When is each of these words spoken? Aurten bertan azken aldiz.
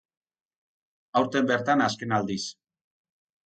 Aurten 1.21 1.51
bertan 1.53 1.87
azken 1.91 2.19
aldiz. 2.21 2.43